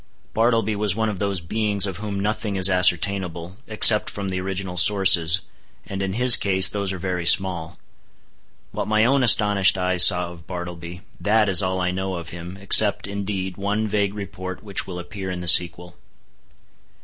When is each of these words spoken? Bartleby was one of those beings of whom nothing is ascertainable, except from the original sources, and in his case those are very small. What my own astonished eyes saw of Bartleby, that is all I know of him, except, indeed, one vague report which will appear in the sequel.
Bartleby 0.33 0.75
was 0.77 0.95
one 0.95 1.09
of 1.09 1.19
those 1.19 1.41
beings 1.41 1.85
of 1.85 1.97
whom 1.97 2.19
nothing 2.19 2.55
is 2.55 2.71
ascertainable, 2.71 3.57
except 3.67 4.09
from 4.09 4.29
the 4.29 4.41
original 4.41 4.75
sources, 4.75 5.41
and 5.85 6.01
in 6.01 6.13
his 6.13 6.37
case 6.37 6.67
those 6.67 6.91
are 6.91 6.97
very 6.97 7.27
small. 7.27 7.77
What 8.71 8.87
my 8.87 9.05
own 9.05 9.21
astonished 9.21 9.77
eyes 9.77 10.03
saw 10.03 10.31
of 10.31 10.47
Bartleby, 10.47 11.01
that 11.19 11.47
is 11.47 11.61
all 11.61 11.79
I 11.79 11.91
know 11.91 12.15
of 12.15 12.29
him, 12.29 12.57
except, 12.59 13.05
indeed, 13.05 13.57
one 13.57 13.87
vague 13.87 14.15
report 14.15 14.63
which 14.63 14.87
will 14.87 14.97
appear 14.97 15.29
in 15.29 15.41
the 15.41 15.47
sequel. 15.47 15.97